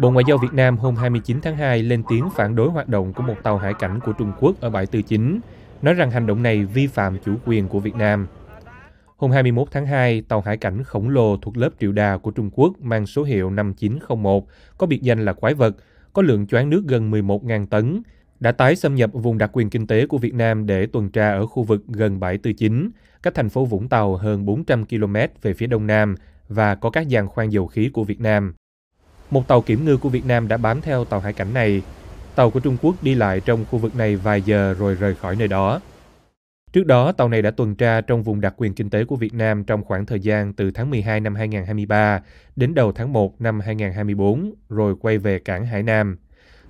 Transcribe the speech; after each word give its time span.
Bộ 0.00 0.10
Ngoại 0.10 0.24
giao 0.28 0.38
Việt 0.38 0.52
Nam 0.52 0.78
hôm 0.78 0.96
29 0.96 1.40
tháng 1.40 1.56
2 1.56 1.82
lên 1.82 2.02
tiếng 2.08 2.28
phản 2.34 2.56
đối 2.56 2.68
hoạt 2.68 2.88
động 2.88 3.12
của 3.12 3.22
một 3.22 3.34
tàu 3.42 3.58
hải 3.58 3.74
cảnh 3.74 4.00
của 4.04 4.12
Trung 4.12 4.32
Quốc 4.40 4.60
ở 4.60 4.70
bãi 4.70 4.86
Tư 4.86 5.02
Chính, 5.02 5.40
nói 5.82 5.94
rằng 5.94 6.10
hành 6.10 6.26
động 6.26 6.42
này 6.42 6.64
vi 6.64 6.86
phạm 6.86 7.18
chủ 7.24 7.34
quyền 7.46 7.68
của 7.68 7.80
Việt 7.80 7.94
Nam. 7.94 8.26
Hôm 9.16 9.30
21 9.30 9.68
tháng 9.70 9.86
2, 9.86 10.22
tàu 10.22 10.40
hải 10.40 10.56
cảnh 10.56 10.82
khổng 10.84 11.08
lồ 11.08 11.36
thuộc 11.36 11.56
lớp 11.56 11.70
triệu 11.80 11.92
đà 11.92 12.16
của 12.16 12.30
Trung 12.30 12.50
Quốc 12.52 12.72
mang 12.80 13.06
số 13.06 13.22
hiệu 13.22 13.50
5901, 13.50 14.46
có 14.78 14.86
biệt 14.86 15.02
danh 15.02 15.24
là 15.24 15.32
quái 15.32 15.54
vật, 15.54 15.76
có 16.12 16.22
lượng 16.22 16.46
choán 16.46 16.70
nước 16.70 16.82
gần 16.86 17.10
11.000 17.10 17.66
tấn, 17.66 18.02
đã 18.40 18.52
tái 18.52 18.76
xâm 18.76 18.94
nhập 18.94 19.10
vùng 19.12 19.38
đặc 19.38 19.50
quyền 19.52 19.70
kinh 19.70 19.86
tế 19.86 20.06
của 20.06 20.18
Việt 20.18 20.34
Nam 20.34 20.66
để 20.66 20.86
tuần 20.86 21.10
tra 21.10 21.32
ở 21.32 21.46
khu 21.46 21.62
vực 21.62 21.82
gần 21.88 22.20
bãi 22.20 22.38
Tư 22.38 22.52
Chính, 22.52 22.90
cách 23.22 23.34
thành 23.34 23.48
phố 23.48 23.64
Vũng 23.64 23.88
Tàu 23.88 24.16
hơn 24.16 24.44
400 24.44 24.86
km 24.86 25.16
về 25.42 25.54
phía 25.54 25.66
đông 25.66 25.86
nam 25.86 26.14
và 26.48 26.74
có 26.74 26.90
các 26.90 27.08
giàn 27.08 27.28
khoan 27.28 27.52
dầu 27.52 27.66
khí 27.66 27.90
của 27.92 28.04
Việt 28.04 28.20
Nam. 28.20 28.54
Một 29.30 29.48
tàu 29.48 29.62
kiểm 29.62 29.84
ngư 29.84 29.96
của 29.96 30.08
Việt 30.08 30.26
Nam 30.26 30.48
đã 30.48 30.56
bám 30.56 30.80
theo 30.80 31.04
tàu 31.04 31.20
hải 31.20 31.32
cảnh 31.32 31.54
này. 31.54 31.82
Tàu 32.34 32.50
của 32.50 32.60
Trung 32.60 32.76
Quốc 32.82 32.94
đi 33.02 33.14
lại 33.14 33.40
trong 33.40 33.64
khu 33.70 33.78
vực 33.78 33.96
này 33.96 34.16
vài 34.16 34.42
giờ 34.42 34.74
rồi 34.78 34.94
rời 34.94 35.14
khỏi 35.14 35.36
nơi 35.36 35.48
đó. 35.48 35.80
Trước 36.72 36.86
đó, 36.86 37.12
tàu 37.12 37.28
này 37.28 37.42
đã 37.42 37.50
tuần 37.50 37.74
tra 37.74 38.00
trong 38.00 38.22
vùng 38.22 38.40
đặc 38.40 38.54
quyền 38.56 38.74
kinh 38.74 38.90
tế 38.90 39.04
của 39.04 39.16
Việt 39.16 39.34
Nam 39.34 39.64
trong 39.64 39.84
khoảng 39.84 40.06
thời 40.06 40.20
gian 40.20 40.52
từ 40.52 40.70
tháng 40.70 40.90
12 40.90 41.20
năm 41.20 41.34
2023 41.34 42.20
đến 42.56 42.74
đầu 42.74 42.92
tháng 42.92 43.12
1 43.12 43.40
năm 43.40 43.60
2024, 43.60 44.54
rồi 44.68 44.94
quay 45.00 45.18
về 45.18 45.38
cảng 45.38 45.66
Hải 45.66 45.82
Nam. 45.82 46.16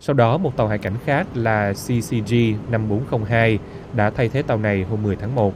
Sau 0.01 0.15
đó, 0.15 0.39
một 0.39 0.57
tàu 0.57 0.69
hải 0.69 0.79
cảnh 0.79 0.97
khác 1.05 1.27
là 1.35 1.73
CCG 1.73 2.35
5402 2.71 3.59
đã 3.95 4.11
thay 4.11 4.29
thế 4.29 4.43
tàu 4.43 4.59
này 4.59 4.83
hôm 4.83 5.03
10 5.03 5.17
tháng 5.17 5.35
1. 5.35 5.55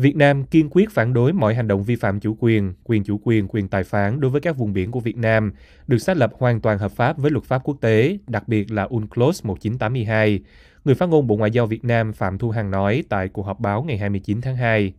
Việt 0.00 0.16
Nam 0.16 0.44
kiên 0.44 0.68
quyết 0.70 0.90
phản 0.90 1.12
đối 1.12 1.32
mọi 1.32 1.54
hành 1.54 1.68
động 1.68 1.84
vi 1.84 1.96
phạm 1.96 2.20
chủ 2.20 2.36
quyền, 2.40 2.72
quyền 2.84 3.04
chủ 3.04 3.20
quyền, 3.24 3.48
quyền 3.48 3.68
tài 3.68 3.84
phán 3.84 4.20
đối 4.20 4.30
với 4.30 4.40
các 4.40 4.56
vùng 4.56 4.72
biển 4.72 4.90
của 4.90 5.00
Việt 5.00 5.16
Nam, 5.16 5.52
được 5.86 5.98
xác 5.98 6.16
lập 6.16 6.32
hoàn 6.38 6.60
toàn 6.60 6.78
hợp 6.78 6.92
pháp 6.92 7.18
với 7.18 7.30
luật 7.30 7.44
pháp 7.44 7.62
quốc 7.64 7.76
tế, 7.80 8.18
đặc 8.26 8.48
biệt 8.48 8.72
là 8.72 8.82
UNCLOS 8.82 9.44
1982. 9.44 10.40
Người 10.84 10.94
phát 10.94 11.08
ngôn 11.08 11.26
Bộ 11.26 11.36
Ngoại 11.36 11.50
giao 11.50 11.66
Việt 11.66 11.84
Nam 11.84 12.12
Phạm 12.12 12.38
Thu 12.38 12.50
Hằng 12.50 12.70
nói 12.70 13.04
tại 13.08 13.28
cuộc 13.28 13.42
họp 13.42 13.60
báo 13.60 13.82
ngày 13.82 13.98
29 13.98 14.40
tháng 14.40 14.56
2. 14.56 14.92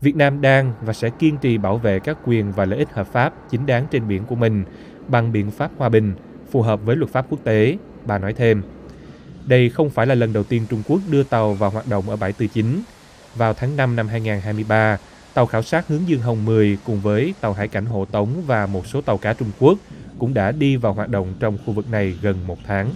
Việt 0.00 0.16
Nam 0.16 0.40
đang 0.40 0.72
và 0.82 0.92
sẽ 0.92 1.10
kiên 1.18 1.36
trì 1.36 1.58
bảo 1.58 1.78
vệ 1.78 1.98
các 1.98 2.18
quyền 2.24 2.52
và 2.52 2.64
lợi 2.64 2.78
ích 2.78 2.92
hợp 2.92 3.12
pháp 3.12 3.34
chính 3.50 3.66
đáng 3.66 3.86
trên 3.90 4.08
biển 4.08 4.24
của 4.24 4.36
mình 4.36 4.64
bằng 5.08 5.32
biện 5.32 5.50
pháp 5.50 5.70
hòa 5.76 5.88
bình, 5.88 6.12
phù 6.50 6.62
hợp 6.62 6.80
với 6.84 6.96
luật 6.96 7.10
pháp 7.10 7.26
quốc 7.28 7.44
tế, 7.44 7.76
bà 8.06 8.18
nói 8.18 8.32
thêm. 8.32 8.62
Đây 9.46 9.70
không 9.70 9.90
phải 9.90 10.06
là 10.06 10.14
lần 10.14 10.32
đầu 10.32 10.44
tiên 10.44 10.62
Trung 10.70 10.82
Quốc 10.88 11.00
đưa 11.10 11.22
tàu 11.22 11.54
vào 11.54 11.70
hoạt 11.70 11.88
động 11.88 12.10
ở 12.10 12.16
bãi 12.16 12.32
Tư 12.32 12.46
Chính. 12.46 12.82
Vào 13.34 13.54
tháng 13.54 13.76
5 13.76 13.96
năm 13.96 14.08
2023, 14.08 14.98
tàu 15.34 15.46
khảo 15.46 15.62
sát 15.62 15.88
hướng 15.88 16.08
Dương 16.08 16.20
Hồng 16.20 16.44
10 16.44 16.78
cùng 16.84 17.00
với 17.00 17.34
tàu 17.40 17.52
hải 17.52 17.68
cảnh 17.68 17.86
hộ 17.86 18.04
tống 18.04 18.42
và 18.46 18.66
một 18.66 18.86
số 18.86 19.00
tàu 19.00 19.18
cá 19.18 19.32
Trung 19.32 19.50
Quốc 19.58 19.78
cũng 20.18 20.34
đã 20.34 20.52
đi 20.52 20.76
vào 20.76 20.92
hoạt 20.92 21.08
động 21.08 21.34
trong 21.40 21.58
khu 21.66 21.72
vực 21.72 21.90
này 21.90 22.14
gần 22.22 22.46
một 22.46 22.58
tháng. 22.66 22.90